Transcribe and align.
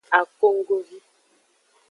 Akonggovi. 0.19 0.97